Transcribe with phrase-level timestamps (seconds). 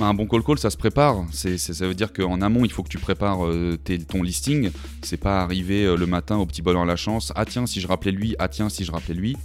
[0.00, 1.24] Un bon call call, ça se prépare.
[1.32, 4.70] Ça veut dire qu'en amont, il faut que tu prépares euh, ton listing.
[5.02, 7.32] C'est pas arriver euh, le matin au petit en la chance.
[7.36, 8.34] Ah tiens, si je rappelais lui.
[8.38, 9.36] Ah tiens, si je rappelais lui.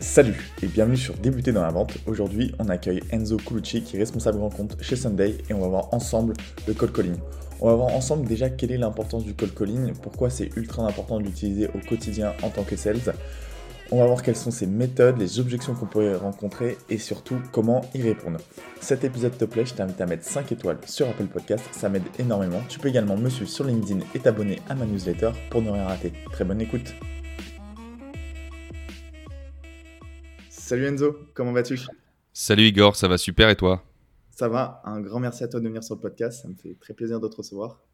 [0.00, 1.96] Salut et bienvenue sur Débuter dans la vente.
[2.06, 5.68] Aujourd'hui, on accueille Enzo Colucci qui est responsable grand compte chez Sunday et on va
[5.68, 6.34] voir ensemble
[6.66, 7.16] le call calling.
[7.60, 11.18] On va voir ensemble déjà quelle est l'importance du call calling, pourquoi c'est ultra important
[11.18, 13.14] de l'utiliser au quotidien en tant que sales.
[13.92, 17.88] On va voir quelles sont ces méthodes, les objections qu'on pourrait rencontrer et surtout comment
[17.94, 18.40] y répondre.
[18.80, 22.02] Cet épisode te plaît, je t'invite à mettre 5 étoiles sur Apple Podcast, ça m'aide
[22.18, 22.60] énormément.
[22.68, 25.84] Tu peux également me suivre sur LinkedIn et t'abonner à ma newsletter pour ne rien
[25.84, 26.12] rater.
[26.32, 26.94] Très bonne écoute.
[30.50, 31.78] Salut Enzo, comment vas-tu?
[32.32, 33.84] Salut Igor, ça va super et toi?
[34.32, 36.76] Ça va, un grand merci à toi de venir sur le podcast, ça me fait
[36.80, 37.85] très plaisir de te recevoir.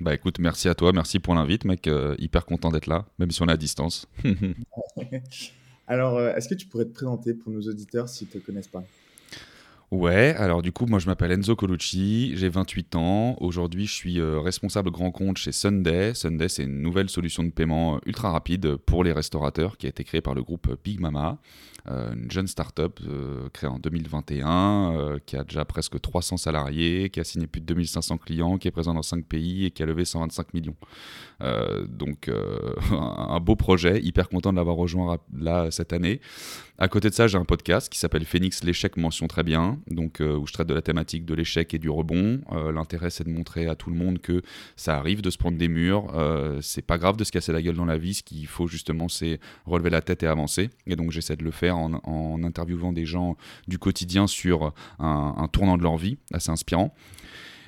[0.00, 1.86] Bah écoute, merci à toi, merci pour l'invite, mec.
[1.86, 4.06] Euh, hyper content d'être là, même si on est à distance.
[5.86, 8.68] Alors, euh, est-ce que tu pourrais te présenter pour nos auditeurs s'ils ne te connaissent
[8.68, 8.84] pas?
[9.92, 13.36] Ouais, alors du coup, moi je m'appelle Enzo Colucci, j'ai 28 ans.
[13.40, 16.12] Aujourd'hui, je suis euh, responsable grand compte chez Sunday.
[16.12, 20.02] Sunday, c'est une nouvelle solution de paiement ultra rapide pour les restaurateurs qui a été
[20.02, 21.38] créée par le groupe Big Mama.
[21.88, 27.10] Euh, une jeune start-up euh, créée en 2021, euh, qui a déjà presque 300 salariés,
[27.10, 29.84] qui a signé plus de 2500 clients, qui est présent dans 5 pays et qui
[29.84, 30.74] a levé 125 millions.
[31.88, 32.28] donc
[32.90, 36.20] un beau projet, hyper content de l'avoir rejoint là cette année.
[36.78, 40.20] À côté de ça, j'ai un podcast qui s'appelle Phoenix l'échec mention très bien, donc
[40.20, 42.40] où je traite de la thématique de l'échec et du rebond.
[42.72, 44.42] L'intérêt c'est de montrer à tout le monde que
[44.76, 46.12] ça arrive de se prendre des murs,
[46.60, 49.08] c'est pas grave de se casser la gueule dans la vie, ce qu'il faut justement
[49.08, 50.70] c'est relever la tête et avancer.
[50.86, 53.36] Et donc j'essaie de le faire en, interviewant des gens
[53.68, 56.94] du quotidien sur un, tournant de leur vie, assez inspirant.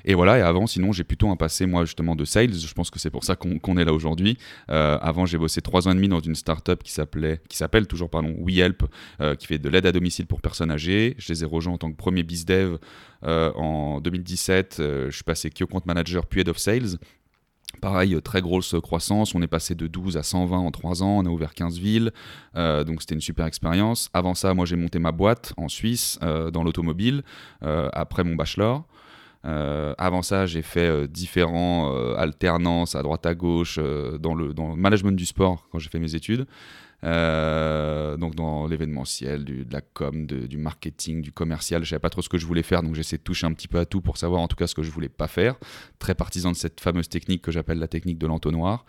[0.09, 2.55] Et voilà, et avant, sinon, j'ai plutôt un passé, moi, justement, de sales.
[2.55, 4.39] Je pense que c'est pour ça qu'on est là aujourd'hui.
[4.71, 8.35] Euh, avant, j'ai bossé trois ans et demi dans une startup qui s'appelle toujours, pardon,
[8.41, 8.85] WeHelp,
[9.21, 11.15] euh, qui fait de l'aide à domicile pour personnes âgées.
[11.19, 12.79] Je les ai rejoints en tant que premier bizdev
[13.25, 14.77] euh, en 2017.
[14.79, 16.97] je suis passé Key Account Manager puis Head of Sales.
[17.81, 21.19] Pareil, euh, très grosse croissance, on est passé de 12 à 120 en 3 ans,
[21.19, 22.13] on a ouvert 15 villes,
[22.57, 24.11] euh, donc c'était une super expérience.
[24.15, 27.23] Avant ça, moi j'ai monté ma boîte en Suisse, euh, dans l'automobile,
[27.61, 28.87] après mon bachelor.
[29.45, 35.13] Avant ça, j'ai fait différents alternances à droite à gauche dans, le, dans le management
[35.13, 36.47] du sport quand j'ai fait mes études.
[37.05, 42.23] Euh, donc dans l'événementiel, de la com, du marketing, du commercial, je savais pas trop
[42.23, 44.17] ce que je voulais faire, donc j'essaie de toucher un petit peu à tout pour
[44.17, 45.57] savoir en tout cas ce que je voulais pas faire.
[45.99, 48.85] Très partisan de cette fameuse technique que j'appelle la technique de l'entonnoir.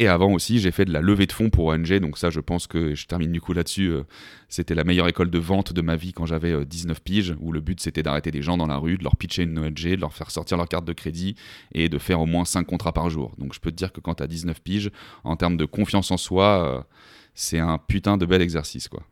[0.00, 2.40] Et avant aussi, j'ai fait de la levée de fonds pour ONG, donc ça, je
[2.40, 3.90] pense que je termine du coup là-dessus.
[3.90, 4.02] Euh,
[4.48, 7.52] c'était la meilleure école de vente de ma vie quand j'avais 19 euh, piges, où
[7.52, 10.00] le but c'était d'arrêter des gens dans la rue, de leur pitcher une ONG, de
[10.00, 11.36] leur faire sortir leur carte de crédit
[11.72, 13.34] et de faire au moins 5 contrats par jour.
[13.38, 14.90] Donc je peux te dire que quand tu as 19 piges,
[15.22, 16.86] en termes de confiance en soi,
[17.34, 19.02] c'est un putain de bel exercice, quoi.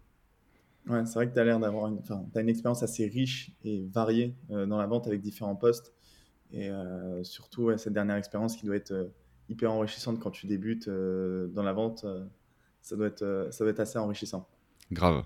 [0.89, 2.01] Ouais, c'est vrai que tu as l'air d'avoir une,
[2.35, 5.93] une expérience assez riche et variée euh, dans la vente avec différents postes.
[6.51, 9.13] Et euh, surtout, cette dernière expérience qui doit être euh,
[9.49, 12.05] hyper enrichissante quand tu débutes dans la vente,
[12.83, 14.49] ça, doit être, ça doit être assez enrichissant.
[14.93, 15.23] Grave.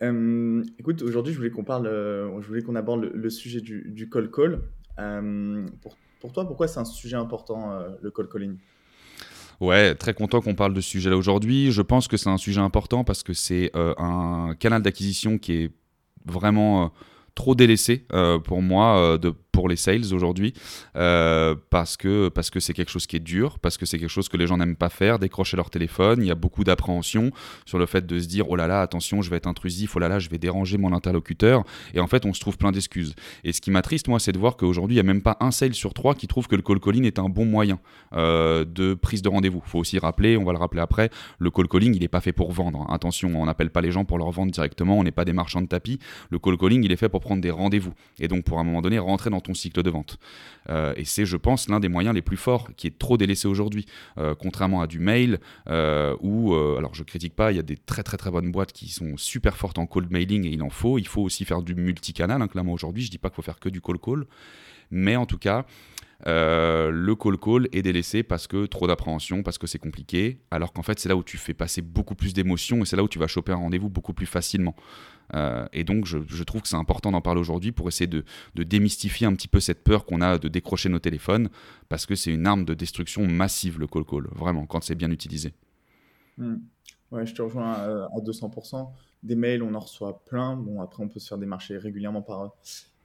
[0.00, 4.30] écoute, aujourd'hui, je voulais qu'on parle, je voulais qu'on aborde le, sujet du, du, call
[4.30, 4.62] call.
[5.80, 8.56] Pour, pour, toi, pourquoi c'est un sujet important, le call calling
[9.60, 11.72] Ouais, très content qu'on parle de ce sujet-là aujourd'hui.
[11.72, 15.52] Je pense que c'est un sujet important parce que c'est euh, un canal d'acquisition qui
[15.54, 15.70] est
[16.26, 16.88] vraiment euh,
[17.34, 20.54] trop délaissé euh, pour moi de pour les sales aujourd'hui
[20.94, 24.08] euh, parce que parce que c'est quelque chose qui est dur, parce que c'est quelque
[24.08, 26.20] chose que les gens n'aiment pas faire, décrocher leur téléphone.
[26.22, 27.32] Il y a beaucoup d'appréhension
[27.66, 29.98] sur le fait de se dire oh là là attention je vais être intrusif, oh
[29.98, 31.64] là là je vais déranger mon interlocuteur.
[31.92, 33.16] Et en fait on se trouve plein d'excuses.
[33.42, 35.50] Et ce qui m'attriste moi c'est de voir qu'aujourd'hui il n'y a même pas un
[35.50, 37.80] sale sur trois qui trouve que le call calling est un bon moyen
[38.12, 39.60] euh, de prise de rendez-vous.
[39.66, 41.10] Faut aussi rappeler, on va le rappeler après,
[41.40, 42.86] le call calling il n'est pas fait pour vendre.
[42.92, 45.62] Attention, on n'appelle pas les gens pour leur vendre directement, on n'est pas des marchands
[45.62, 45.98] de tapis.
[46.30, 48.82] Le call calling il est fait pour prendre des rendez-vous et donc pour un moment
[48.82, 50.18] donné rentrer dans ton cycle de vente.
[50.70, 53.48] Euh, et c'est, je pense, l'un des moyens les plus forts qui est trop délaissé
[53.48, 53.86] aujourd'hui,
[54.18, 55.38] euh, contrairement à du mail,
[55.68, 58.72] euh, où, alors je critique pas, il y a des très très très bonnes boîtes
[58.72, 60.98] qui sont super fortes en cold mailing et il en faut.
[60.98, 63.02] Il faut aussi faire du multicanal, hein, clairement aujourd'hui.
[63.02, 64.26] Je dis pas qu'il faut faire que du call call,
[64.90, 65.64] mais en tout cas,
[66.24, 70.82] le call call est délaissé parce que trop d'appréhension, parce que c'est compliqué, alors qu'en
[70.82, 73.18] fait c'est là où tu fais passer beaucoup plus d'émotions et c'est là où tu
[73.18, 74.74] vas choper un rendez-vous beaucoup plus facilement.
[75.34, 78.24] Euh, et donc, je, trouve que c'est important d'en parler aujourd'hui pour essayer de,
[78.54, 81.48] démystifier un petit peu cette peur qu'on a de décrocher nos téléphones,
[81.88, 85.10] parce que c'est une arme de destruction massive, le call call, vraiment, quand c'est bien
[85.10, 85.52] utilisé.
[86.36, 86.56] Hmm.
[87.10, 88.88] Ouais, je te rejoins à, 200%.
[89.22, 90.56] Des mails, on en reçoit plein.
[90.56, 92.54] Bon, après, on peut se faire démarcher régulièrement par,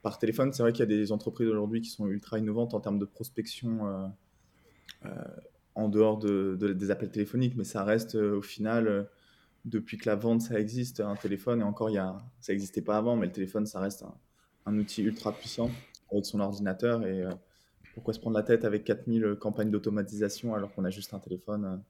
[0.04, 0.54] par téléphone.
[0.54, 3.06] C'est vrai qu'il y a des entreprises aujourd'hui qui sont ultra innovantes en termes de
[3.06, 4.08] prospection euh,
[5.06, 5.10] euh,
[5.74, 9.10] en dehors de, des appels téléphoniques, mais ça reste au final
[9.66, 12.84] depuis que la vente ça existe, un téléphone, et encore il y a, ça n'existait
[12.84, 14.06] pas avant, mais le téléphone ça reste
[14.68, 15.72] un outil ultra puissant
[16.12, 17.24] avec son ordinateur et
[17.96, 21.82] pourquoi se prendre la tête avec 4000 campagnes d'automatisation alors qu'on a juste un téléphone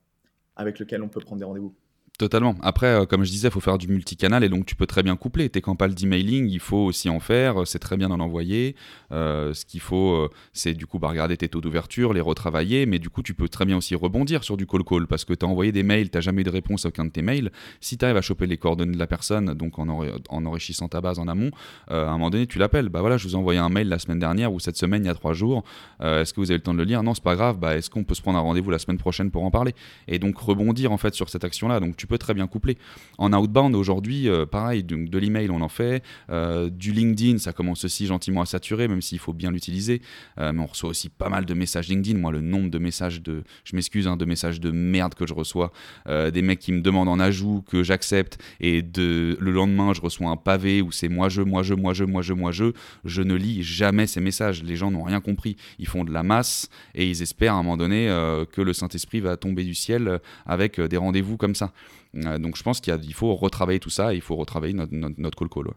[0.55, 1.75] avec lequel on peut prendre des rendez-vous?
[2.19, 2.55] Totalement.
[2.61, 5.01] Après, euh, comme je disais, il faut faire du multicanal et donc tu peux très
[5.01, 5.49] bien coupler.
[5.49, 7.65] Tes campagnes d'emailing, il faut aussi en faire.
[7.65, 8.75] C'est très bien d'en envoyer.
[9.11, 12.85] Euh, ce qu'il faut, euh, c'est du coup bah, regarder tes taux d'ouverture, les retravailler.
[12.85, 15.43] Mais du coup, tu peux très bien aussi rebondir sur du call-call parce que tu
[15.43, 17.51] as envoyé des mails, tu jamais eu de réponse à aucun de tes mails.
[17.81, 21.01] Si tu arrives à choper les coordonnées de la personne, donc en, en enrichissant ta
[21.01, 21.49] base en amont,
[21.87, 22.89] à un moment donné, tu l'appelles.
[22.89, 25.07] Bah voilà, je vous ai envoyé un mail la semaine dernière ou cette semaine, il
[25.07, 25.63] y a trois jours.
[25.99, 27.01] Est-ce que vous avez le temps de le lire?
[27.01, 27.57] Non, c'est pas grave.
[27.57, 29.73] Bah, Est-ce qu'on peut se prendre un rendez-vous la semaine prochaine pour en parler?
[30.07, 31.79] Et donc rebondir en fait sur cette action-là.
[32.07, 32.77] Peux très bien coupler.
[33.17, 37.53] En outbound aujourd'hui, euh, pareil, de, de l'email on en fait, euh, du LinkedIn ça
[37.53, 40.01] commence aussi gentiment à saturer, même s'il faut bien l'utiliser.
[40.39, 42.19] Euh, mais on reçoit aussi pas mal de messages LinkedIn.
[42.19, 45.33] Moi, le nombre de messages de, je m'excuse, hein, de messages de merde que je
[45.33, 45.71] reçois,
[46.07, 50.29] des mecs qui me demandent en ajout que j'accepte et de le lendemain je reçois
[50.29, 52.73] un pavé où c'est moi je, moi je, moi je, moi je, moi je.
[53.05, 54.63] Je ne lis jamais ces messages.
[54.63, 55.55] Les gens n'ont rien compris.
[55.79, 58.07] Ils font de la masse et ils espèrent à un moment donné
[58.51, 61.71] que le Saint Esprit va tomber du ciel avec des rendez-vous comme ça.
[62.15, 65.37] Euh, donc je pense qu'il faut retravailler tout ça et il faut retravailler notre, notre,
[65.37, 65.67] call call.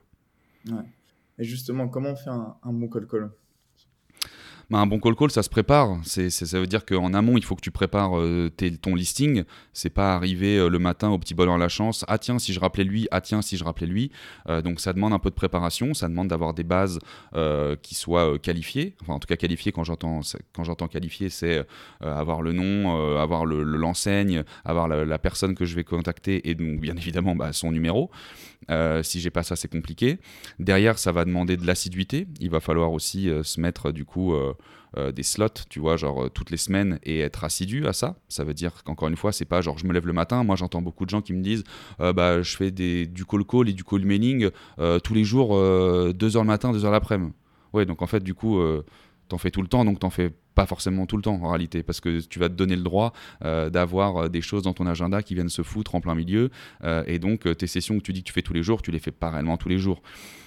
[0.70, 0.84] Ouais.
[1.38, 3.30] Et justement, comment on fait un, un bon call call?
[4.72, 5.98] Un bon call call, ça se prépare.
[6.02, 8.50] C'est, ça veut dire qu'en amont, il faut que tu prépares euh,
[8.82, 9.44] ton listing.
[9.72, 12.04] C'est pas arriver euh, le matin au petit bonheur la chance.
[12.08, 13.06] Ah tiens, si je rappelais lui.
[13.12, 14.10] Ah tiens, si je rappelais lui.
[14.48, 15.94] Euh, donc ça demande un peu de préparation.
[15.94, 16.98] Ça demande d'avoir des bases
[17.82, 18.96] qui soient qualifiées.
[19.02, 20.20] Enfin, en tout cas, qualifiées, quand j'entends,
[20.52, 20.64] quand
[21.28, 21.66] c'est
[22.00, 26.80] avoir le nom, avoir le, l'enseigne, avoir la, personne que je vais contacter et donc,
[26.80, 28.10] bien évidemment, bah, son numéro.
[29.02, 30.18] si j'ai pas ça, c'est compliqué.
[30.58, 32.26] Derrière, ça va demander de l'assiduité.
[32.40, 34.34] Il va falloir aussi se mettre, du coup,
[35.12, 38.16] des slots, tu vois, genre euh, toutes les semaines et être assidu à ça.
[38.28, 40.42] Ça veut dire qu'encore une fois, c'est pas genre je me lève le matin.
[40.42, 41.64] Moi, j'entends beaucoup de gens qui me disent
[42.00, 44.50] euh, bah, je fais des, du call call et du call mailing
[45.04, 47.32] tous les jours, 2 heures le matin, 2 heures l'après-midi.
[47.72, 48.60] Ouais, donc en fait, du coup,
[49.28, 51.82] t'en fais tout le temps, donc t'en fais pas forcément tout le temps en réalité,
[51.82, 53.12] parce que tu vas te donner le droit
[53.42, 56.48] d'avoir des choses dans ton agenda qui viennent se foutre en plein milieu,
[57.06, 58.98] et donc tes sessions que tu dis que tu fais tous les jours, tu les
[58.98, 60.00] fais pas réellement tous les jours.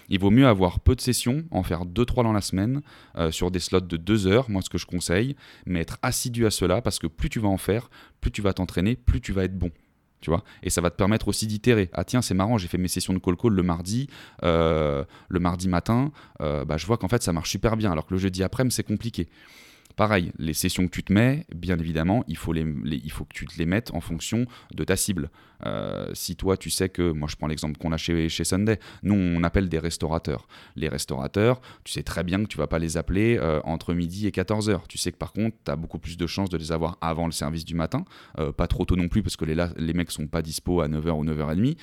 [0.09, 2.81] Il vaut mieux avoir peu de sessions, en faire 2-3 dans la semaine,
[3.15, 5.35] euh, sur des slots de 2 heures, moi ce que je conseille,
[5.67, 7.89] mais être assidu à cela, parce que plus tu vas en faire,
[8.19, 9.69] plus tu vas t'entraîner, plus tu vas être bon.
[10.21, 11.89] Tu vois et ça va te permettre aussi d'itérer.
[11.93, 14.07] Ah tiens, c'est marrant, j'ai fait mes sessions de call call le mardi,
[14.43, 16.11] euh, le mardi matin,
[16.41, 18.75] euh, bah, je vois qu'en fait ça marche super bien, alors que le jeudi après-midi
[18.75, 19.29] c'est compliqué.
[19.99, 23.65] Pareil, les sessions que tu te mets, bien évidemment, il faut, que tu te les
[23.65, 25.29] mettes en fonction de ta cible.
[25.65, 29.15] Euh, si toi, tu sais que, moi je prends l'exemple qu'on a chez, Sunday, nous
[29.15, 30.47] on appelle des restaurateurs.
[30.77, 34.25] Les restaurateurs, tu sais très bien que tu vas pas les appeler euh, entre midi
[34.25, 34.87] et 14h.
[34.87, 37.25] Tu sais que par contre, tu as beaucoup plus de chances de les avoir avant
[37.25, 38.05] le service du matin,
[38.37, 40.87] euh, pas trop tôt non plus parce que les, les mecs sont pas dispo à
[40.87, 41.75] 9h ou 9h30.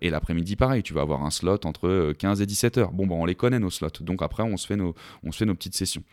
[0.00, 2.90] et l'après-midi, pareil, tu vas avoir un slot entre 15 et 17h.
[2.94, 4.94] Bon, bon, on les connaît nos slots, donc après on se fait nos
[5.54, 6.04] petites sessions.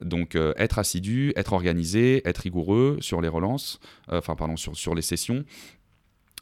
[0.00, 3.80] Donc euh, être assidu, être organisé, être rigoureux sur les relances,
[4.10, 5.44] euh, enfin pardon, sur, sur les sessions,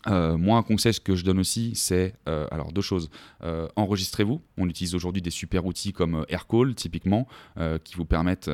[0.07, 3.11] euh, moi, un conseil que je donne aussi, c'est euh, alors deux choses.
[3.43, 4.41] Euh, enregistrez-vous.
[4.57, 7.27] On utilise aujourd'hui des super outils comme AirCall, typiquement,
[7.85, 8.51] qui vous permettent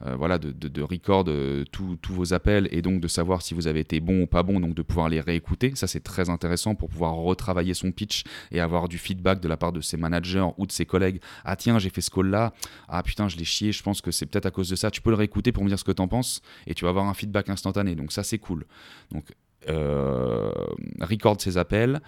[0.00, 1.26] voilà, de, de, record
[1.70, 4.60] tous vos appels et donc de savoir si vous avez été bon ou pas bon,
[4.60, 5.72] donc de pouvoir les réécouter.
[5.74, 9.56] Ça, c'est très intéressant pour pouvoir retravailler son pitch et avoir du feedback de la
[9.56, 11.20] part de ses managers ou de ses collègues.
[11.44, 12.52] Ah tiens, j'ai fait ce call-là.
[12.88, 13.72] Ah putain, je l'ai chié.
[13.72, 14.90] Je pense que c'est peut-être à cause de ça.
[14.90, 16.90] Tu peux le réécouter pour me dire ce que tu en penses et tu vas
[16.90, 17.94] avoir un feedback instantané.
[17.94, 18.64] Donc ça, c'est cool.
[19.12, 19.24] Donc
[19.68, 20.52] euh,
[21.00, 22.00] record ses appels.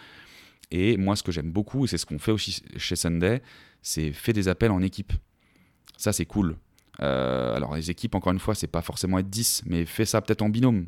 [0.70, 3.42] Et moi, ce que j'aime beaucoup, et c'est ce qu'on fait aussi chez Sunday,
[3.82, 5.12] c'est fait des appels en équipe.
[5.98, 6.56] Ça, c'est cool.
[7.00, 10.20] Euh, alors, les équipes, encore une fois, c'est pas forcément être 10, mais fais ça
[10.22, 10.86] peut-être en binôme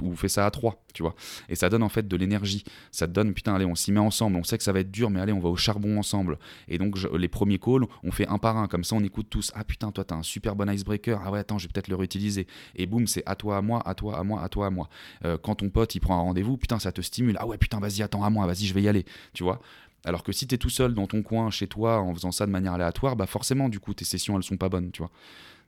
[0.00, 1.14] ou fais ça à trois, tu vois.
[1.48, 2.64] Et ça donne en fait de l'énergie.
[2.90, 4.36] Ça te donne, putain, allez, on s'y met ensemble.
[4.36, 6.38] On sait que ça va être dur, mais allez, on va au charbon ensemble.
[6.68, 8.68] Et donc, les premiers calls, on fait un par un.
[8.68, 9.52] Comme ça, on écoute tous.
[9.54, 11.20] Ah putain, toi, t'as un super bon icebreaker.
[11.24, 12.46] Ah ouais, attends, je vais peut-être le réutiliser.
[12.76, 14.88] Et boum, c'est à toi, à moi, à toi, à moi, à toi, à moi.
[15.24, 17.36] Euh, quand ton pote, il prend un rendez-vous, putain, ça te stimule.
[17.38, 19.04] Ah ouais, putain, vas-y, attends, à moi, vas-y, je vais y aller.
[19.32, 19.60] Tu vois?
[20.04, 22.46] Alors que si tu es tout seul dans ton coin, chez toi, en faisant ça
[22.46, 25.10] de manière aléatoire, bah forcément, du coup, tes sessions, elles sont pas bonnes, tu vois.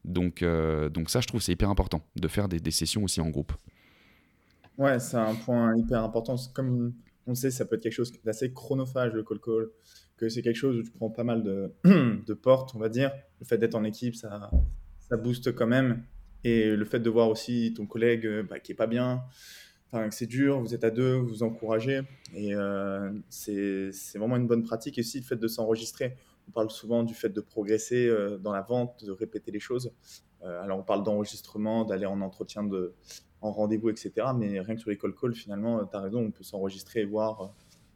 [0.04, 3.28] Donc, euh, donc ça, je trouve, c'est hyper important de faire des sessions aussi en
[3.28, 3.52] groupe.
[4.78, 6.36] Ouais, c'est un point hyper important.
[6.54, 6.94] Comme
[7.26, 9.68] on sait, ça peut être quelque chose d'assez chronophage, le call call,
[10.16, 11.42] que c'est quelque chose où tu prends pas mal
[11.84, 13.12] de, portes, on va dire.
[13.40, 14.50] Le fait d'être en équipe, ça,
[14.98, 16.04] ça booste quand même.
[16.44, 19.22] Et le fait de voir aussi ton collègue euh, bah, qui est pas bien,
[19.92, 22.00] que c'est dur, vous êtes à deux, vous vous encouragez.
[22.34, 24.98] Et euh, c'est vraiment une bonne pratique.
[24.98, 26.16] Et aussi le fait de s'enregistrer.
[26.48, 29.92] On parle souvent du fait de progresser euh, dans la vente, de répéter les choses.
[30.44, 32.94] Alors on parle d'enregistrement, d'aller en entretien de,
[33.42, 34.12] en rendez-vous, etc.
[34.36, 37.00] Mais rien que sur les call calls, finalement, euh, tu as raison, on peut s'enregistrer
[37.00, 37.46] et voir, euh,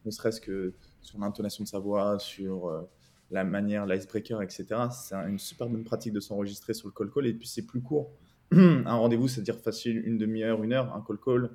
[0.05, 2.83] ne serait-ce que sur l'intonation de sa voix, sur euh,
[3.31, 4.67] la manière, l'icebreaker, etc.
[4.91, 7.81] C'est une super bonne pratique de s'enregistrer sur le call call et puis c'est plus
[7.81, 8.11] court.
[8.53, 10.95] un rendez-vous, c'est-à-dire facile une demi-heure, une heure.
[10.95, 11.51] Un call call,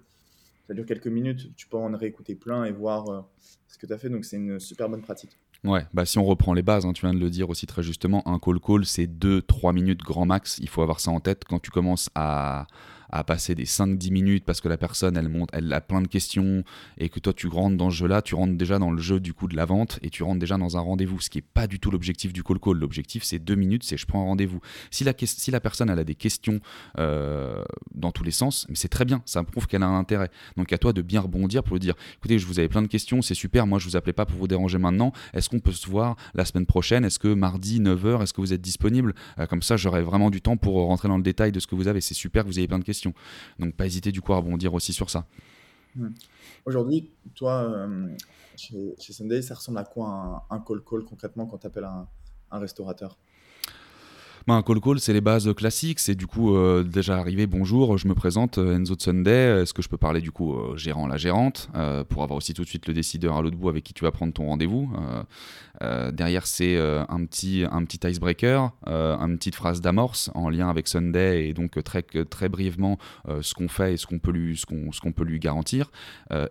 [0.72, 1.54] ça dure quelques minutes.
[1.58, 3.22] Tu peux en réécouter plein et voir euh,
[3.68, 4.10] ce que tu as fait.
[4.10, 5.38] Donc c'est une super bonne pratique.
[5.66, 7.84] Ouais, bah si on reprend les bases, hein, tu viens de le dire aussi très
[7.84, 11.44] justement, un call call c'est 2-3 minutes grand max, il faut avoir ça en tête
[11.48, 12.66] quand tu commences à,
[13.12, 16.08] à passer des 5-10 minutes parce que la personne elle monte, elle a plein de
[16.08, 16.63] questions
[16.98, 19.34] et que toi tu rentres dans ce jeu-là, tu rentres déjà dans le jeu du
[19.34, 21.68] coup de la vente et tu rentres déjà dans un rendez-vous, ce qui est pas
[21.68, 22.77] du tout l'objectif du call call.
[22.77, 24.62] L'objectif c'est 2 minutes, c'est je prends un rendez-vous.
[24.89, 26.60] Si la, personne elle a des questions
[26.98, 27.63] euh,
[27.94, 30.30] dans tous les sens, c'est très bien, ça prouve qu'elle a un intérêt.
[30.58, 33.22] Donc à toi de bien rebondir pour dire écoutez, je vous avais plein de questions,
[33.22, 35.89] c'est super, moi je vous appelais pas pour vous déranger maintenant, est-ce qu'on peut se
[35.89, 37.03] voir la semaine prochaine?
[37.03, 39.13] Est-ce que mardi 9h, est-ce que vous êtes disponible?
[39.39, 41.75] Euh, Comme ça j'aurai vraiment du temps pour rentrer dans le détail de ce que
[41.75, 43.00] vous avez, c'est super que vous ayez plein de questions.
[43.60, 45.25] Donc pas hésiter du coup à rebondir aussi sur ça.
[45.96, 46.10] Hmm.
[46.65, 48.15] Aujourd'hui, toi, euh,
[48.55, 52.08] chez, Sunday, ça ressemble à quoi un, call call concrètement quand tu appelles un,
[52.51, 53.17] un restaurateur?
[54.48, 56.00] Bah, un call call, c'est les bases classiques.
[56.00, 59.62] C'est du coup euh, déjà arrivé, bonjour, je me présente, euh, Enzo de Sunday.
[59.62, 61.69] Est-ce que je peux parler du coup au gérant, la gérante,
[62.10, 64.12] pour avoir aussi tout de suite le décideur à l'autre bout avec qui tu vas
[64.12, 64.89] prendre ton rendez-vous
[66.12, 71.48] Derrière, c'est un, petit, un petit icebreaker, une petite phrase d'amorce en lien avec Sunday
[71.48, 72.98] et donc très, très brièvement
[73.41, 75.91] ce qu'on fait et ce qu'on peut, lui, ce qu'on, ce qu'on peut lui garantir.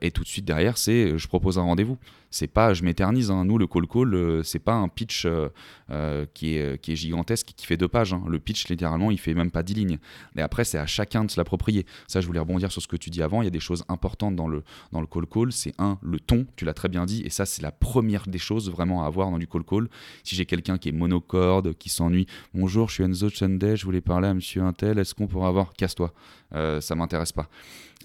[0.01, 1.99] et tout de suite derrière, c'est je propose un rendez-vous
[2.31, 3.45] c'est pas, je m'éternise, hein.
[3.45, 5.49] nous le call call, euh, c'est pas un pitch euh,
[5.91, 8.13] euh, qui, est, gigantesque, qui fait deux pages.
[8.13, 8.23] Hein.
[8.29, 9.99] Le pitch, littéralement, il fait même pas dix lignes.
[10.37, 11.87] Et après, c'est à chacun de se l'approprier.
[12.07, 13.43] Ça, je voulais rebondir sur ce que tu dis avant.
[13.43, 15.53] Il y a des choses importantes dans le, dans le call call.
[15.53, 17.23] C'est un, le ton, tu l'as très bien dit.
[17.25, 19.89] Et ça, c'est la première des choses vraiment à avoir dans du call call.
[20.23, 24.01] Si j'ai quelqu'un qui est monocorde, qui s'ennuie, bonjour, je suis Enzo Chende, je voulais
[24.01, 26.13] parler à monsieur Intel, est-ce qu'on pourrait avoir, casse-toi,
[26.53, 27.49] ça m'intéresse pas.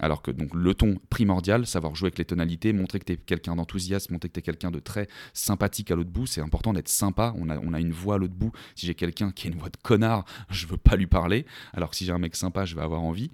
[0.00, 3.16] Alors que donc le ton primordial, savoir jouer avec les tonalités, montrer que tu es
[3.16, 6.74] quelqu'un d'enthousiaste, montrer que tu es quelqu'un de très sympathique à l'autre bout, c'est important
[6.74, 8.52] d'être sympa, on a, on a une voix à l'autre bout.
[8.74, 11.90] Si j'ai quelqu'un qui a une voix de connard, je veux pas lui parler, alors
[11.90, 13.30] que si j'ai un mec sympa, je vais avoir envie.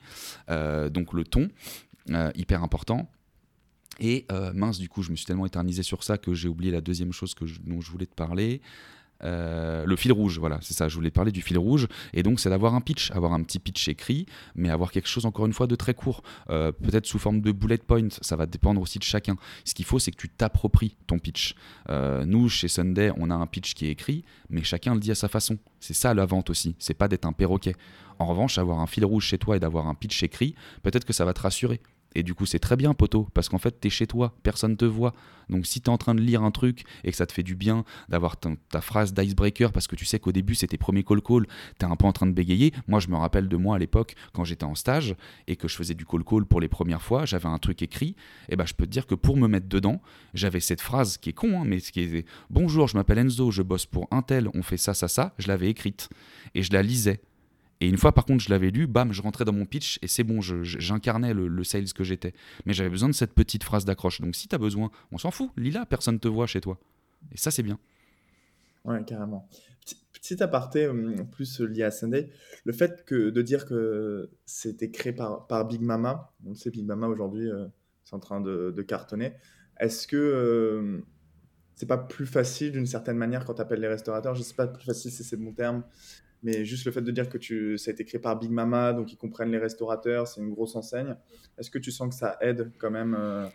[0.50, 1.49] Euh, donc le ton,
[2.11, 3.11] euh, hyper important.
[3.99, 6.71] Et euh, mince, du coup, je me suis tellement éternisé sur ça que j'ai oublié
[6.71, 8.61] la deuxième chose que dont je voulais te parler.
[9.25, 12.41] Euh, le fil rouge, voilà, c'est ça, je voulais parler du fil rouge, et donc
[12.41, 15.52] c'est d'avoir un pitch, avoir un petit pitch écrit, mais avoir quelque chose encore une
[15.52, 18.99] fois de très court, euh, peut-être sous forme de bullet point, ça va dépendre aussi
[18.99, 19.37] de chacun.
[19.64, 21.55] Ce qu'il faut, c'est que tu t'appropries ton pitch.
[21.88, 25.11] Euh, nous, chez Sunday, on a un pitch qui est écrit, mais chacun le dit
[25.11, 25.59] à sa façon.
[25.81, 27.75] C'est ça la vente aussi, c'est pas d'être un perroquet.
[28.19, 31.12] En revanche, avoir un fil rouge chez toi et d'avoir un pitch écrit, peut-être que
[31.12, 31.81] ça va te rassurer.
[32.14, 34.76] Et du coup, c'est très bien, poteau, parce qu'en fait, tu es chez toi, personne
[34.76, 35.14] te voit.
[35.49, 37.42] Donc, si tu es en train de lire un truc et que ça te fait
[37.42, 41.47] du bien d'avoir ta, phrase d'icebreaker, parce que tu sais qu'au début, c'était premier call-call,
[41.78, 42.73] tu es un peu en train de bégayer.
[42.88, 45.14] Moi, je me rappelle de moi à l'époque, quand j'étais en stage
[45.47, 48.16] et que je faisais du call-call pour les premières fois, j'avais un truc écrit.
[48.49, 50.00] Et ben, je peux te dire que pour me mettre dedans,
[50.35, 53.62] j'avais cette phrase qui est con, hein, mais qui est Bonjour, je m'appelle Enzo, je
[53.62, 55.35] bosse pour Intel, on fait ça, ça, ça.
[55.38, 56.09] Je l'avais écrite
[56.54, 57.21] et je la lisais.
[57.83, 60.07] Et une fois, par contre, je l'avais lu, bam, je rentrais dans mon pitch et
[60.07, 62.33] c'est bon, j'incarnais le, sales que j'étais.
[62.65, 64.21] Mais j'avais besoin de cette petite phrase d'accroche.
[64.21, 66.79] Donc si tu as besoin, on s'en fout, lis-la, personne te voit chez toi.
[67.33, 67.81] Et ça, c'est bien.
[68.85, 69.49] Ouais, carrément.
[70.12, 72.31] Petit, aparté, hum, plus lié à Sunday,
[72.65, 77.09] le fait que, de dire que c'était créé par, Big Mama, on sait, Big Mama
[77.09, 77.67] aujourd'hui, euh,
[78.05, 79.33] c'est en train de, cartonner.
[79.81, 81.01] Est-ce que euh,
[81.75, 84.37] c'est pas plus facile d'une certaine manière quand tu appelles les restaurateurs?
[84.37, 85.83] Je sais pas, plus facile, c'est le bon terme
[86.43, 88.93] mais juste le fait de dire que tu, ça a été créé par Big Mama,
[88.93, 91.17] donc ils comprennent les restaurateurs, c'est une grosse enseigne.
[91.59, 93.47] Est-ce que tu sens que ça aide quand même euh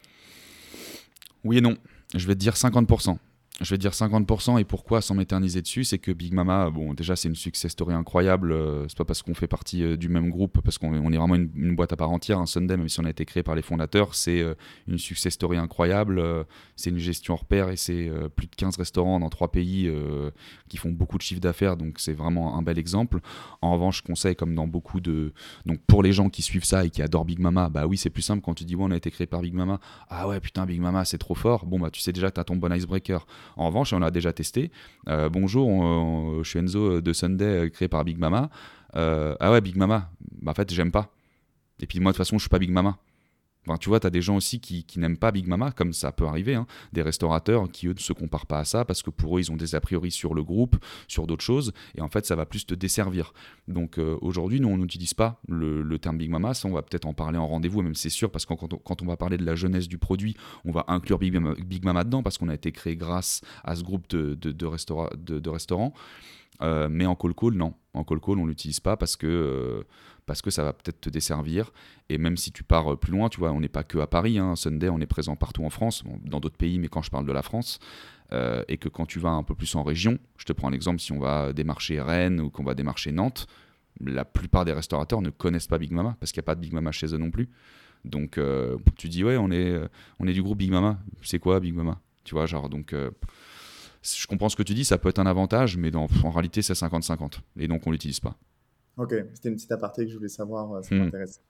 [1.43, 1.75] Oui et non.
[2.15, 3.17] Je vais te dire 50%
[3.61, 7.15] je vais dire 50% et pourquoi sans m'éterniser dessus, c'est que Big Mama, bon, déjà
[7.15, 8.51] c'est une success story incroyable.
[8.51, 11.35] Euh, c'est pas parce qu'on fait partie euh, du même groupe, parce qu'on est vraiment
[11.35, 12.37] une, boîte à part entière.
[12.37, 14.53] Un Sunday, même si on a été créé par les fondateurs, c'est euh,
[14.87, 16.23] une success story incroyable.
[16.75, 19.91] c'est une gestion hors pair et c'est plus de 15 restaurants dans trois pays
[20.69, 23.19] qui font beaucoup de chiffre d'affaires, donc c'est vraiment un bel exemple.
[23.61, 25.33] En revanche, je conseille, comme dans beaucoup de.
[25.65, 28.09] Donc pour les gens qui suivent ça et qui adorent Big Mama, bah oui, c'est
[28.09, 29.79] plus simple quand tu dis, ouais, on a été créé par Big Mama.
[30.09, 31.65] Ah ouais, putain, Big Mama, c'est trop fort.
[31.65, 33.25] Bon, bah tu sais déjà, tu as ton bon icebreaker.
[33.55, 34.71] En revanche, on a déjà testé.
[35.07, 38.49] Euh, bonjour, je suis Enzo de Sunday, euh, créé par Big Mama.
[38.95, 40.09] Euh, ah ouais, Big Mama.
[40.41, 41.11] Bah, en fait, j'aime pas.
[41.79, 42.97] Et puis moi, de toute façon, je suis pas Big Mama
[43.75, 46.25] tu vois, tu as des gens aussi qui, n'aiment pas Big Mama, comme ça peut
[46.25, 46.65] arriver, hein.
[46.93, 49.51] des restaurateurs qui, eux, ne se comparent pas à ça parce que pour eux, ils
[49.51, 52.45] ont des a priori sur le groupe, sur d'autres choses, et en fait, ça va
[52.45, 53.33] plus te desservir.
[53.67, 57.05] Donc euh, aujourd'hui, nous, on n'utilise pas le, terme Big Mama, ça, on va peut-être
[57.05, 59.55] en parler en rendez-vous, même c'est sûr, parce que quand on, va parler de la
[59.55, 63.41] jeunesse du produit, on va inclure Big Mama, dedans, parce qu'on a été créé grâce
[63.63, 65.93] à ce groupe de, de, restaurants.
[66.61, 67.73] Euh, mais en call call, non.
[67.93, 69.83] En call call, on l'utilise pas parce que euh,
[70.27, 71.71] parce que ça va peut-être te desservir.
[72.09, 74.05] Et même si tu pars euh, plus loin, tu vois, on n'est pas que à
[74.05, 74.37] Paris.
[74.37, 74.55] Hein.
[74.55, 77.31] Sunday, on est présent partout en France, dans d'autres pays, mais quand je parle de
[77.31, 77.79] la France,
[78.67, 81.13] et que quand tu vas un peu plus en région, je te prends l'exemple si
[81.13, 83.47] on va démarcher Rennes ou qu'on va démarcher Nantes,
[84.05, 86.59] la plupart des restaurateurs ne connaissent pas Big Mama parce qu'il n'y a pas de
[86.59, 87.47] Big Mama chez eux non plus.
[88.03, 88.37] Donc
[88.97, 89.79] tu dis ouais on est,
[90.19, 92.01] on est du groupe Big Mama, c'est quoi Big Mama?
[92.25, 92.93] Tu vois genre donc
[94.15, 96.73] je comprends ce que tu dis, ça peut être un avantage, mais en réalité, c'est
[96.73, 97.39] 50-50.
[97.59, 98.35] Et donc, on l'utilise pas.
[98.97, 100.99] Ok, c'était une petite aparté que je voulais savoir, euh, ça hmm.
[100.99, 101.41] m'intéresse.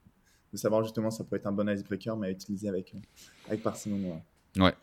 [0.52, 3.00] De savoir justement, ça peut être un bon icebreaker, mais à utiliser avec, euh,
[3.48, 4.14] avec parcimonie.
[4.58, 4.74] Ouais.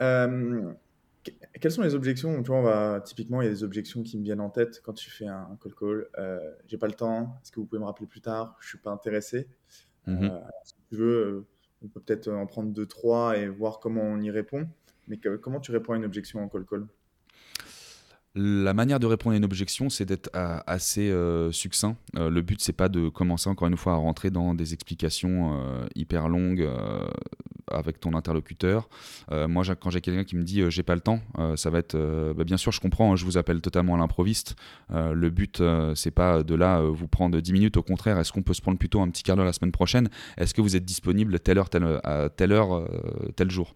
[0.00, 0.72] Euh,
[1.60, 4.18] quelles sont les objections Tu vois, on va, typiquement, il y a des objections qui
[4.18, 6.08] me viennent en tête quand tu fais un, call call.
[6.18, 7.38] Euh, J'ai pas le temps.
[7.42, 8.56] Est-ce que vous pouvez me rappeler plus tard?
[8.60, 9.48] Je suis pas intéressé.
[10.06, 10.40] Mhm.
[10.64, 11.44] si tu veux,
[11.82, 14.66] on peut peut-être en prendre deux, trois et voir comment on y répond.
[15.06, 16.86] Mais comment tu réponds à une objection en call call?
[18.38, 21.96] La manière de répondre à une objection, c'est d'être euh, assez euh, succinct.
[22.16, 25.58] Euh, le but, c'est pas de commencer encore une fois à rentrer dans des explications
[25.94, 26.68] hyper longues
[27.70, 28.88] avec ton interlocuteur.
[29.30, 31.20] moi, quand j'ai quelqu'un qui me dit j'ai pas le temps,
[31.56, 31.96] ça va être
[32.36, 34.56] bah, bien sûr, je comprends, hein, je vous appelle totalement à l'improviste.
[34.90, 35.62] le but,
[35.94, 37.76] c'est pas de là vous prendre 10 minutes.
[37.76, 40.08] Au contraire, est-ce qu'on peut se prendre plutôt un petit quart d'heure la semaine prochaine?
[40.36, 42.88] Est-ce que vous êtes disponible telle heure, telle, à telle heure,
[43.36, 43.74] tel jour?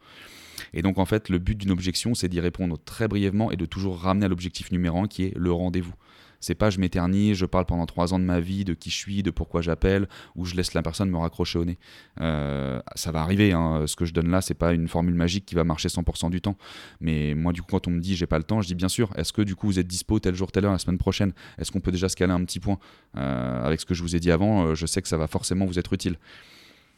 [0.73, 3.67] Et donc en fait, le but d'une objection, c'est d'y répondre très brièvement et de
[3.67, 5.95] toujours ramener à l'objectif numéro un qui est le rendez-vous.
[6.43, 8.97] C'est pas je m'éternise, je parle pendant trois ans de ma vie, de qui je
[8.97, 11.79] suis, de pourquoi j'appelle, ou je laisse la personne me raccrocher au nez.
[12.21, 13.85] Euh, ça va arriver, hein.
[13.87, 16.41] ce que je donne là, c'est pas une formule magique qui va marcher 100% du
[16.41, 16.57] temps.
[17.01, 18.89] Mais moi, du coup, quand on me dit j'ai pas le temps, je dis bien
[18.89, 21.33] sûr, est-ce que du coup vous êtes dispo tel jour, telle heure la semaine prochaine?
[21.59, 22.79] Est-ce qu'on peut déjà se caler un petit point?
[23.17, 25.29] Euh, Avec ce que je vous ai dit avant, euh, je sais que ça va
[25.29, 26.19] forcément vous être utile.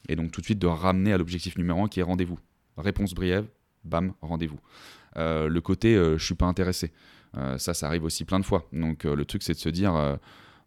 [0.09, 2.39] Et donc tout de suite de ramener à l'objectif numéro un qui est rendez-vous.
[2.77, 3.47] Réponse brève,
[3.85, 4.59] bam, rendez-vous.
[5.17, 6.93] Euh, le côté euh, je suis pas intéressé,
[7.37, 8.69] euh, ça, ça arrive aussi plein de fois.
[8.73, 10.19] Donc le truc, c'est de se dire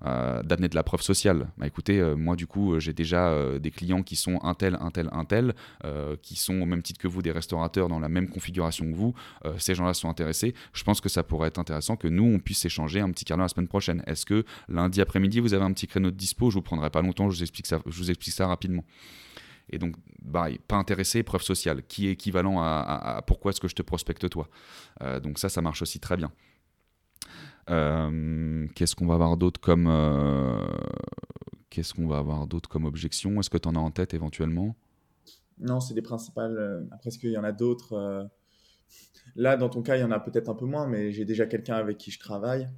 [0.04, 1.48] d'amener de la preuve sociale.
[1.58, 5.10] Bah, écoutez, moi du coup, j'ai déjà des clients qui sont un tel, un tel,
[5.12, 5.56] un tel,
[6.22, 9.16] qui sont au même titre que vous des restaurateurs dans la même configuration que vous.
[9.58, 10.54] ces gens-là sont intéressés.
[10.74, 13.38] Je pense que ça pourrait être intéressant que nous, on puisse échanger un petit quart
[13.38, 14.04] la semaine prochaine.
[14.06, 16.52] Est-ce que lundi après-midi, vous avez un petit créneau de dispo?
[16.52, 17.38] Je vous prendrai pas longtemps, je
[17.88, 18.84] vous explique ça rapidement.
[19.70, 23.76] Et donc, bah, pas intéressé, preuve sociale, qui est équivalent à, pourquoi est-ce que je
[23.76, 24.48] te prospecte toi?
[25.02, 26.32] Euh, donc ça, ça marche aussi très bien.
[27.70, 30.66] Euh, qu'est-ce qu'on va avoir d'autre comme euh,
[31.70, 33.40] qu'est-ce qu'on va avoir d'autre comme objection?
[33.40, 34.76] Est-ce que tu en as en tête éventuellement?
[35.60, 36.88] Non, c'est les principales.
[36.92, 38.30] Après, est-ce qu'il y en a d'autres
[39.36, 41.46] Là, dans ton cas, il y en a peut-être un peu moins, mais j'ai déjà
[41.46, 42.70] quelqu'un avec qui je travaille.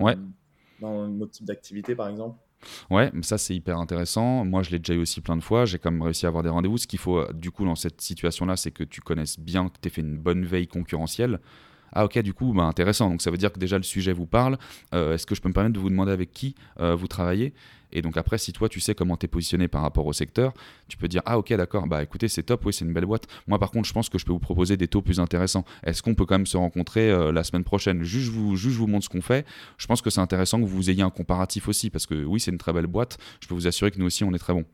[0.00, 0.16] ouais.
[0.80, 2.38] Dans notre type d'activité, par exemple.
[2.90, 4.44] Ouais, ça c'est hyper intéressant.
[4.44, 5.64] Moi je l'ai déjà eu aussi plein de fois.
[5.64, 6.78] J'ai quand même réussi à avoir des rendez-vous.
[6.78, 9.76] Ce qu'il faut euh, du coup dans cette situation-là, c'est que tu connaisses bien, que
[9.80, 11.40] tu aies fait une bonne veille concurrentielle.
[11.94, 13.08] Ah ok, du coup, bah, intéressant.
[13.08, 14.58] Donc ça veut dire que déjà le sujet vous parle.
[14.94, 17.54] Euh, est-ce que je peux me permettre de vous demander avec qui euh, vous travaillez?
[17.92, 20.52] Et donc après, si toi tu sais comment tu es positionné par rapport au secteur,
[20.88, 23.28] tu peux dire ah ok d'accord, bah écoutez c'est top, oui c'est une belle boîte.
[23.46, 25.64] Moi par contre, je pense que je peux vous proposer des taux plus intéressants.
[25.84, 28.02] Est-ce qu'on peut quand même se rencontrer euh, la semaine prochaine?
[28.02, 29.46] Vous, juste vous montre ce qu'on fait.
[29.78, 32.50] Je pense que c'est intéressant que vous ayez un comparatif aussi parce que oui c'est
[32.50, 33.16] une très belle boîte.
[33.40, 34.64] Je peux vous assurer que nous aussi on est très bon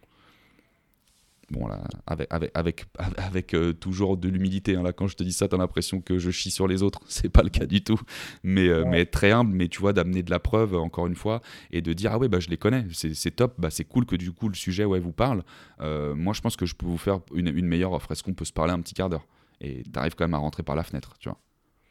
[1.51, 2.87] bon là, avec, avec, avec,
[3.19, 4.77] avec euh, toujours de l'humilité.
[4.77, 6.83] Hein, là, quand je te dis ça, tu as l'impression que je chie sur les
[6.83, 7.01] autres.
[7.09, 8.01] C'est pas le cas du tout.
[8.43, 11.15] Mais, euh, mais être très humble, mais tu vois, d'amener de la preuve, encore une
[11.15, 14.07] fois, et de dire, ah ouais, bah, je les connais, c'est top, bah, c'est cool
[14.07, 15.43] que du coup le sujet ouais, vous parle.
[15.81, 18.11] Euh, moi, je pense que je peux vous faire une, une meilleure offre.
[18.13, 19.27] Est-ce qu'on peut se parler un petit quart d'heure?
[19.61, 21.39] Et tu arrives quand même à rentrer par la fenêtre, tu vois.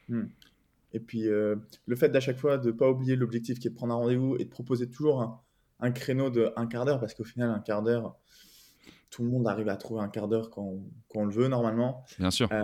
[0.08, 0.30] Hmm.
[0.92, 3.76] Et puis, le fait d'à chaque fois de ne pas oublier l'objectif qui est de
[3.76, 5.40] prendre un rendez-vous et de proposer toujours un,
[5.80, 8.16] un créneau de un quart d'heure, parce qu'au final, un quart d'heure,
[9.10, 10.76] tout le monde arrive à trouver un quart d'heure quand,
[11.08, 12.06] quand, on le veut normalement.
[12.20, 12.48] Bien sûr.
[12.52, 12.62] Euh,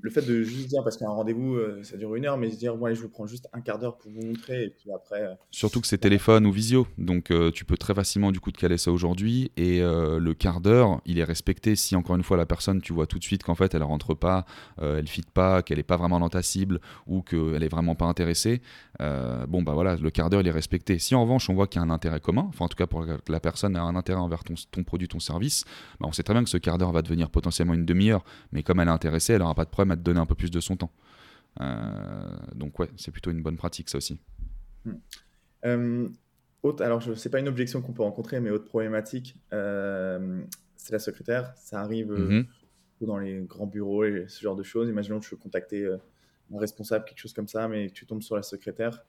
[0.00, 2.58] le fait de juste dire, parce qu'un rendez-vous, euh, ça dure une heure, mais se
[2.58, 5.22] dire, bon, je vous prends juste un quart d'heure pour vous montrer, et puis après.
[5.22, 8.58] Euh, Surtout que c'est téléphone ou visio, donc tu peux très facilement du coup te
[8.58, 12.46] caler ça aujourd'hui, et le quart d'heure, il est respecté si encore une fois la
[12.46, 14.44] personne, tu vois tout de suite qu'en fait elle rentre pas,
[14.80, 18.06] elle fit pas, qu'elle est pas vraiment dans ta cible, ou qu'elle est vraiment pas
[18.06, 18.62] intéressée.
[18.98, 20.98] bon bah voilà, le quart d'heure il est respecté.
[20.98, 22.86] Si en revanche on voit qu'il y a un intérêt commun, enfin en tout cas
[22.86, 25.61] pour que la personne a un intérêt envers ton, ton produit, ton service,
[26.00, 28.62] bah, on sait très bien que ce quart d'heure va devenir potentiellement une demi-heure, mais
[28.62, 30.50] comme elle est intéressée, elle n'aura pas de problème à te donner un peu plus
[30.50, 30.92] de son temps.
[31.60, 34.18] Euh, donc ouais, c'est plutôt une bonne pratique ça aussi.
[34.84, 34.94] Hmm.
[35.64, 36.08] Euh,
[36.62, 40.42] autre, alors je sais pas une objection qu'on peut rencontrer, mais autre problématique, euh,
[40.76, 41.52] c'est la secrétaire.
[41.56, 42.46] Ça arrive mhm.
[43.00, 44.88] dans les grands bureaux et ce genre de choses.
[44.88, 48.36] Imaginons que je veux contacter un responsable, quelque chose comme ça, mais tu tombes sur
[48.36, 49.04] la secrétaire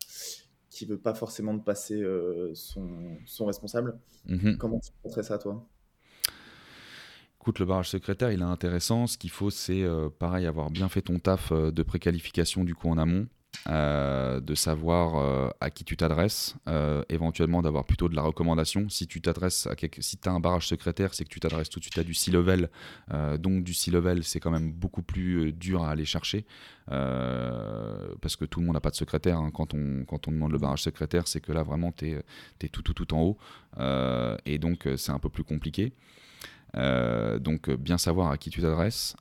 [0.70, 2.04] qui veut pas forcément de passer
[2.56, 4.00] son, responsable.
[4.26, 4.58] Mhm.
[4.58, 5.68] Comment tu ferais ça toi?
[7.44, 9.06] Écoute, le barrage secrétaire, il est intéressant.
[9.06, 12.74] Ce qu'il faut, c'est euh, pareil, avoir bien fait ton taf euh, de préqualification du
[12.74, 13.28] coup en amont.
[13.68, 16.56] euh, de savoir à qui tu t'adresses,
[17.10, 18.88] éventuellement d'avoir plutôt de la recommandation.
[18.88, 21.80] Si tu t'adresses à si tu as un barrage secrétaire, c'est que tu t'adresses tout
[21.80, 22.70] de suite à du C-level.
[23.40, 26.46] donc du C-level, c'est quand même beaucoup plus dur à aller chercher
[26.88, 29.38] parce que tout le monde n'a pas de secrétaire.
[29.38, 29.52] Hein.
[29.54, 32.24] Quand, on, quand on demande le barrage secrétaire, c'est que là vraiment tu es,
[32.62, 33.38] es, tout, tout, tout en haut
[34.46, 35.94] et donc c'est un peu plus compliqué.
[36.76, 39.16] Donc bien savoir à qui tu t'adresses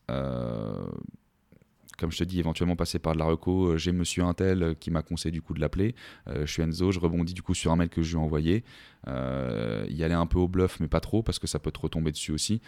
[2.03, 3.69] comme je te dis, éventuellement passer par de la reco.
[3.69, 5.95] Euh, j'ai monsieur Intel euh, qui m'a conseillé coup de l'appeler.
[6.27, 8.25] Euh, je suis Enzo, je rebondis du coup sur un mail que je lui ai
[8.25, 8.65] envoyé.
[9.07, 12.12] Y aller un peu au bluff, mais pas trop, parce que ça peut te retomber
[12.12, 12.61] dessus aussi.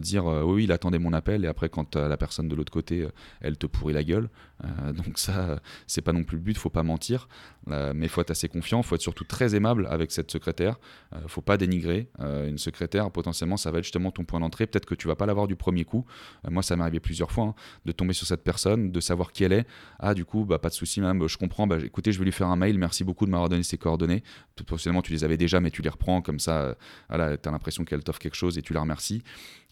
[0.00, 3.06] dire oui, il attendait mon appel, et après, quand la personne de l'autre côté,
[3.40, 4.28] elle te pourrit la gueule.
[4.94, 7.28] donc, ça, c'est pas non plus le but, faut pas mentir.
[7.66, 10.78] mais faut être assez confiant, faut être surtout très aimable avec cette secrétaire.
[11.26, 12.08] faut pas dénigrer.
[12.20, 14.66] une secrétaire, potentiellement, ça va être justement ton point d'entrée.
[14.66, 16.04] Peut-être que tu vas pas l'avoir du premier coup.
[16.48, 19.44] moi, ça m'est arrivé plusieurs fois hein, de tomber sur cette personne de savoir qui
[19.44, 19.66] elle est.
[19.98, 21.66] Ah, du coup, bah, pas de souci, madame, je comprends.
[21.66, 22.78] Bah, écoutez, je vais lui faire un mail.
[22.78, 24.22] Merci beaucoup de m'avoir donné ses coordonnées.
[24.56, 26.58] Potentiellement, tu les avais déjà, mais tu les reprends comme ça.
[26.58, 26.74] Euh,
[27.08, 29.22] voilà, tu as l'impression qu'elle t'offre quelque chose et tu la remercies.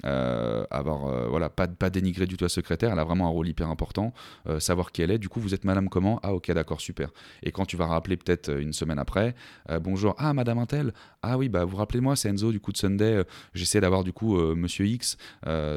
[0.04, 2.92] Euh, avoir, euh, voilà, pas, pas dénigrer du tout la secrétaire.
[2.92, 4.12] Elle a vraiment un rôle hyper important.
[4.58, 5.18] savoir qui elle est.
[5.18, 6.20] Du coup, vous êtes madame comment?
[6.22, 7.10] Ah, ok, d'accord, super.
[7.42, 9.34] Et quand tu vas rappeler peut-être une semaine après,
[9.80, 10.92] bonjour, ah, madame Intel.
[11.22, 13.24] Ah, oui, bah, vous rappelez-moi, c'est Enzo du coup de Sunday.
[13.54, 15.16] J'essaie d'avoir du coup monsieur X,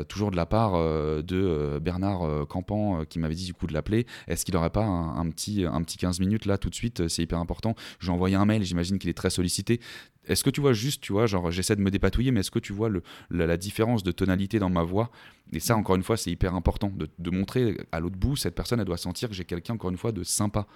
[0.07, 4.05] toujours de la part de Bernard Campan qui m'avait dit du coup de l'appeler.
[4.27, 7.07] Est-ce qu'il n'aurait pas un, petit, un petit 15 minutes là tout de suite?
[7.07, 7.75] C'est hyper important.
[7.99, 9.79] J'ai envoyé un mail, j'imagine qu'il est très sollicité.
[10.27, 12.59] Est-ce que tu vois juste, tu vois, genre j'essaie de me dépatouiller, mais est-ce que
[12.59, 12.89] tu vois
[13.29, 15.09] la, différence de tonalité dans ma voix?
[15.53, 18.55] Et ça, encore une fois, c'est hyper important de, de montrer à l'autre bout, cette
[18.55, 20.67] personne, elle doit sentir que j'ai quelqu'un, encore une fois, de sympa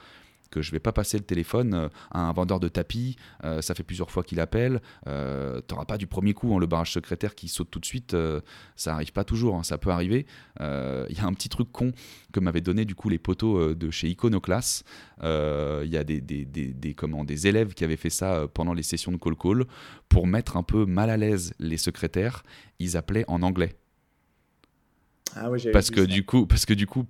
[0.51, 3.73] que je vais pas passer le téléphone euh, à un vendeur de tapis, euh, ça
[3.73, 6.93] fait plusieurs fois qu'il appelle, euh, tu n'auras pas du premier coup hein, le barrage
[6.93, 8.15] secrétaire qui saute tout de suite,
[8.75, 10.25] ça arrive pas toujours, hein, ça peut arriver.
[10.59, 11.91] Il y a un petit truc con
[12.33, 14.83] que m'avaient donné du coup les poteaux de chez Iconoclass.
[15.23, 18.83] Il y a des, des, des, comment, des élèves qui avaient fait ça pendant les
[18.83, 19.65] sessions de call call
[20.09, 22.43] pour mettre un peu mal à l'aise les secrétaires,
[22.79, 23.75] ils appelaient en anglais.
[25.35, 27.05] Ah oui, parce que du coup, parce que du coup,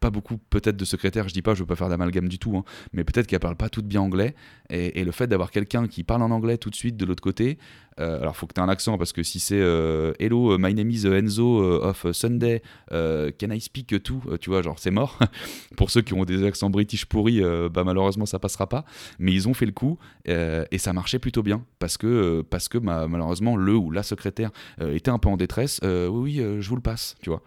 [0.00, 2.56] pas beaucoup peut-être de secrétaires, je dis pas, je veux pas faire d'amalgame du tout,
[2.56, 4.34] hein, mais peut-être qu'elles parlent pas toutes bien anglais,
[4.70, 7.58] et, le fait d'avoir quelqu'un qui parle en anglais tout de suite de l'autre côté,
[8.00, 10.74] euh, alors faut que tu aies un accent, parce que si c'est euh, Hello, my
[10.74, 15.18] name is Enzo of Sunday, can I speak to, tu vois, genre c'est mort.
[15.76, 17.40] Pour ceux qui ont des accents british pourris,
[17.72, 18.84] bah malheureusement ça passera pas,
[19.18, 22.78] mais ils ont fait le coup, et ça marchait plutôt bien, parce que, parce que
[22.78, 26.82] malheureusement le ou la secrétaire était un peu en détresse, oui, oui, je vous le
[26.82, 27.42] passe, tu vois.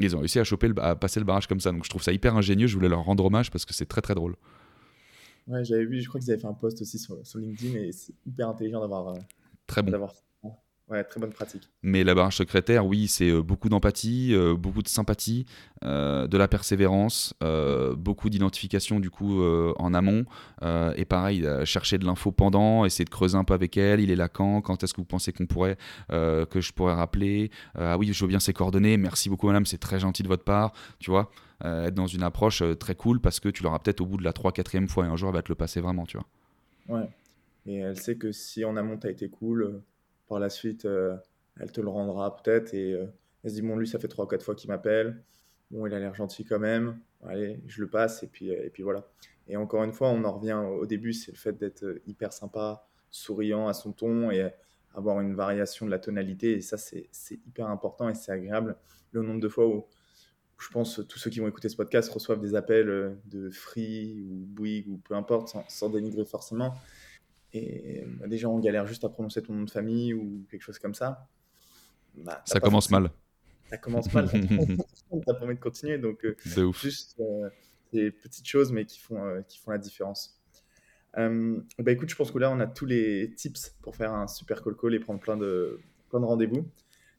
[0.00, 1.72] Ils ont réussi à, choper à passer le barrage comme ça.
[1.72, 2.66] Donc je trouve ça hyper ingénieux.
[2.66, 4.36] Je voulais leur rendre hommage parce que c'est très très drôle.
[5.46, 7.92] Ouais, j'avais vu, je crois qu'ils avaient fait un post aussi sur, sur LinkedIn et
[7.92, 9.08] c'est hyper intelligent d'avoir.
[9.08, 9.18] Euh,
[9.66, 10.08] très bon.
[10.90, 11.70] Ouais, très bonne pratique.
[11.84, 15.46] Mais la barrage secrétaire, oui, c'est euh, beaucoup d'empathie, euh, beaucoup de sympathie,
[15.84, 17.32] euh, de la persévérance,
[17.96, 20.24] beaucoup d'identification du coup en amont.
[20.62, 24.00] et pareil, chercher de l'info pendant, essayer de creuser un peu avec elle.
[24.00, 24.60] Il est là quand?
[24.62, 25.76] Quand est-ce que vous pensez qu'on pourrait,
[26.08, 27.50] que je pourrais rappeler?
[27.74, 28.96] Ah oui, je veux bien ses coordonnées.
[28.96, 30.72] Merci beaucoup, madame, c'est très gentil de votre part.
[30.98, 31.30] Tu vois,
[31.64, 34.32] être dans une approche très cool parce que tu l'auras peut-être au bout de la
[34.32, 36.98] 3-4e fois et un jour elle va te le passer vraiment, tu vois.
[36.98, 37.08] Ouais.
[37.66, 39.82] Et elle sait que si en amont t'as été cool
[40.30, 41.16] par la suite, euh,
[41.58, 42.72] elle te le rendra peut-être.
[42.72, 43.06] Et euh,
[43.42, 45.22] elle se dit, bon, lui, ça fait 3 ou 4 fois qu'il m'appelle.
[45.70, 46.98] Bon, il a l'air gentil quand même.
[47.26, 48.22] Allez, je le passe.
[48.22, 49.06] Et puis, euh, et puis voilà.
[49.48, 52.86] Et encore une fois, on en revient au début, c'est le fait d'être hyper sympa,
[53.10, 54.48] souriant à son ton et
[54.94, 56.52] avoir une variation de la tonalité.
[56.52, 58.76] Et ça, c'est hyper important et c'est agréable.
[59.10, 59.86] Le nombre de fois où,
[60.58, 64.46] je pense tous ceux qui vont écouter ce podcast reçoivent des appels de Free ou
[64.46, 66.76] Bouygues ou peu importe, sans, sans dénigrer forcément
[67.52, 70.78] et bah, des gens galèrent juste à prononcer ton nom de famille ou quelque chose
[70.78, 71.28] comme ça,
[72.16, 73.10] bah, ça commence mal.
[73.68, 74.28] Ça commence mal.
[75.26, 76.36] T'as pas envie de continuer, donc euh,
[76.72, 77.48] juste euh,
[77.92, 80.40] des petites choses mais qui font euh, qui font la différence.
[81.14, 84.62] bah écoute, je pense que là on a tous les tips pour faire un super
[84.62, 86.68] call call et prendre plein de plein de rendez-vous.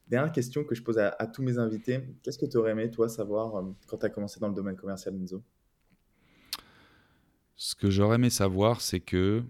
[0.08, 2.00] Dernière question que je pose à, à tous mes invités.
[2.22, 5.14] Qu'est-ce que tu aurais aimé, toi, savoir quand tu as commencé dans le domaine commercial,
[5.14, 5.42] Enzo?
[7.56, 9.42] Ce que j'aurais aimé savoir, c'est que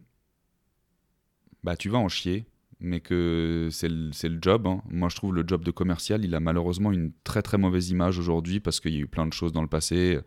[1.64, 2.46] bah tu vas en chier,
[2.80, 4.66] mais que c'est le, job.
[4.66, 4.82] Hein.
[4.90, 8.18] Moi, je trouve le job de commercial, il a malheureusement une très très mauvaise image
[8.18, 10.18] aujourd'hui parce qu'il y a eu plein de choses dans le passé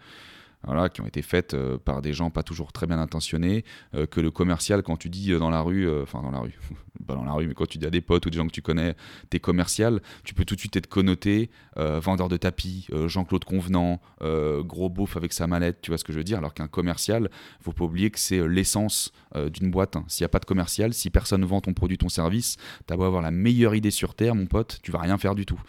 [0.63, 3.63] voilà, qui ont été faites euh, par des gens pas toujours très bien intentionnés,
[3.93, 6.57] euh, que le commercial, quand tu dis euh, dans la rue, enfin dans la rue,
[7.07, 8.51] pas dans la rue, mais quand tu dis à des potes ou des gens que
[8.51, 8.95] tu connais,
[9.29, 14.89] t'es commercial, tu peux tout de suite être connoté, vendeur de tapis, Jean-Claude Convenant, gros
[14.89, 17.73] beauf avec sa mallette, tu vois ce que je veux dire, alors qu'un commercial, faut
[17.73, 19.11] pas oublier que c'est l'essence
[19.51, 19.97] d'une boîte.
[19.97, 20.05] Hein.
[20.07, 23.03] S'il n'y a pas de commercial, si personne vend ton produit, ton service, t'as beau
[23.03, 25.61] avoir la meilleure idée sur Terre, mon pote, tu vas rien faire du tout.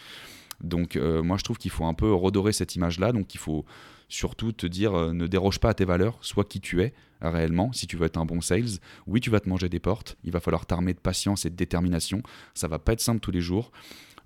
[0.62, 3.66] Donc moi je trouve qu'il faut un peu redorer cette image-là, donc il faut
[4.08, 7.86] surtout te dire ne déroge pas à tes valeurs, sois qui tu es réellement si
[7.86, 8.78] tu veux être un bon sales.
[9.06, 11.56] Oui, tu vas te manger des portes, il va falloir t'armer de patience et de
[11.56, 12.22] détermination,
[12.54, 13.72] ça va pas être simple tous les jours.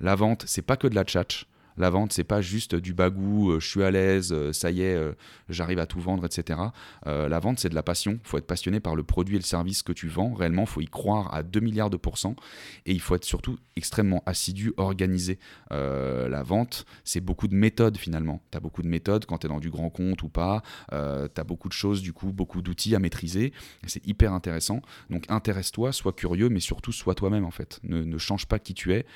[0.01, 1.47] La vente, c'est pas que de la tchatch.
[1.81, 4.83] La vente, c'est pas juste du bagou, euh, je suis à l'aise, euh, ça y
[4.83, 5.13] est, euh,
[5.49, 6.61] j'arrive à tout vendre, etc.
[7.07, 8.19] la vente, c'est de la passion.
[8.23, 10.35] Il faut être passionné par le produit et le service que tu vends.
[10.35, 12.37] Réellement, il faut y croire à 2 milliards de pourcents.
[12.85, 15.39] Et il faut être surtout extrêmement assidu, organisé.
[15.71, 18.43] la vente, c'est beaucoup de méthodes finalement.
[18.51, 20.63] Tu as beaucoup de méthodes quand tu es dans du grand compte ou pas.
[20.91, 23.53] tu as beaucoup de choses, du coup, beaucoup d'outils à maîtriser.
[23.87, 24.83] C'est hyper intéressant.
[25.09, 27.81] Donc intéresse-toi, sois curieux, mais surtout sois toi-même en fait.
[27.83, 29.07] Ne, ne, change pas qui tu es.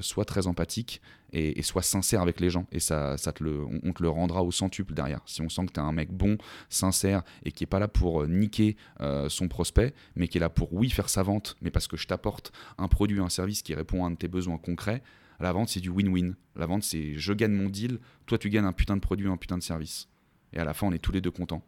[0.00, 1.00] sois très empathique
[1.32, 2.66] et, sois sincère avec les gens.
[2.72, 5.20] Et ça, ça te le, on, te le rendra au centuple derrière.
[5.26, 7.88] Si on sent que tu es un mec bon, sincère et qui est pas là
[7.88, 11.56] pour euh, niquer euh, son prospect, mais qui est là pour, oui, faire sa vente,
[11.60, 14.28] mais parce que je t'apporte un produit, un service qui répond à un de tes
[14.28, 15.02] besoins concrets,
[15.40, 16.34] la vente, c'est du win-win.
[16.54, 19.36] La vente, c'est je gagne mon deal, toi, tu gagnes un putain de produit, un
[19.36, 20.08] putain de service.
[20.52, 21.62] Et à la fin, on est tous les deux contents.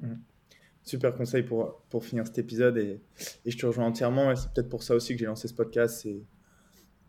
[0.00, 0.14] Mmh.
[0.82, 3.00] Super conseil pour, pour finir cet épisode et,
[3.44, 4.30] et je te rejoins entièrement.
[4.30, 6.06] Et c'est peut-être pour ça aussi que j'ai lancé ce podcast.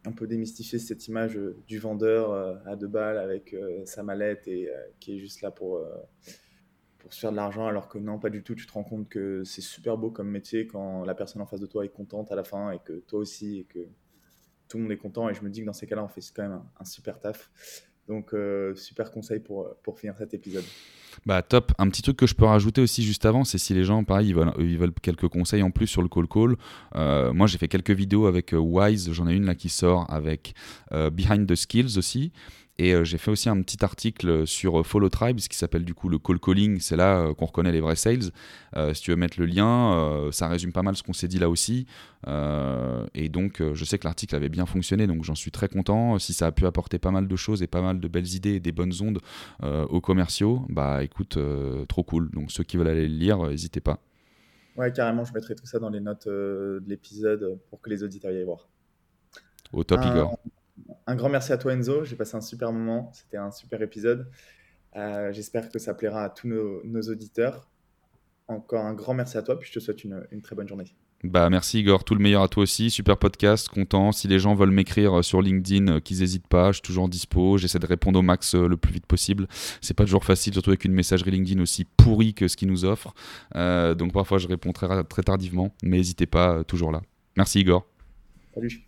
[0.07, 4.03] Un peu démystifier cette image euh, du vendeur euh, à deux balles avec euh, sa
[4.03, 5.81] mallette et qui est juste là pour,
[6.97, 8.55] pour se faire de l'argent, alors que non, pas du tout.
[8.55, 11.59] Tu te rends compte que c'est super beau comme métier quand la personne en face
[11.59, 13.87] de toi est contente à la fin et que toi aussi et que
[14.67, 15.29] tout le monde est content.
[15.29, 17.51] Et je me dis que dans ces cas-là, on fait quand même un, super taf.
[18.07, 18.33] Donc,
[18.75, 20.63] super conseil pour, pour finir cet épisode.
[21.25, 21.71] Bah top.
[21.77, 24.33] Un petit truc que je peux rajouter aussi juste avant, c'est si les gens, pareil,
[24.59, 26.55] ils veulent, quelques conseils en plus sur le call call.
[26.95, 29.11] Euh, moi, j'ai fait quelques vidéos avec euh, Wise.
[29.11, 30.53] J'en ai une là qui sort avec
[30.91, 32.31] euh, Behind the Skills aussi.
[32.79, 35.93] Et euh, j'ai fait aussi un petit article sur euh, Follow Tribes qui s'appelle du
[35.93, 36.79] coup le call calling.
[36.79, 38.31] C'est là euh, qu'on reconnaît les vrais sales.
[38.93, 41.49] si tu veux mettre le lien, ça résume pas mal ce qu'on s'est dit là
[41.49, 41.87] aussi.
[42.27, 46.19] et donc, je sais que l'article avait bien fonctionné, donc j'en suis très content.
[46.19, 48.55] Si ça a pu apporter pas mal de choses et pas mal de belles idées
[48.55, 49.19] et des bonnes ondes
[49.63, 51.39] aux commerciaux, bah écoute,
[51.87, 52.29] trop cool.
[52.31, 53.99] Donc, ceux qui veulent aller le lire, n'hésitez pas.
[54.75, 58.31] Ouais, carrément, je mettrai tout ça dans les notes de l'épisode pour que les auditeurs
[58.31, 58.67] y aillent voir.
[59.73, 60.37] Au top, Igor.
[61.05, 64.29] Un grand merci à toi Enzo, j'ai passé un super moment, c'était un super épisode.
[64.95, 67.69] Euh, j'espère que ça plaira à tous nos, auditeurs.
[68.47, 70.85] Encore un grand merci à toi, puis je te souhaite une, très bonne journée.
[71.23, 74.11] Bah merci Igor, tout le meilleur à toi aussi, super podcast, content.
[74.11, 77.09] Si les gens veulent m'écrire euh, sur LinkedIn, euh, qu'ils n'hésitent pas, je suis toujours
[77.09, 79.47] dispo, j'essaie de répondre au max le plus vite possible.
[79.81, 82.85] C'est pas toujours facile, surtout avec une messagerie LinkedIn aussi pourrie que ce qu'ils nous
[82.85, 83.13] offrent.
[83.53, 87.01] donc parfois je réponds très, très tardivement, mais n'hésitez pas, toujours là.
[87.35, 87.87] Merci Igor.
[88.53, 88.86] Salut.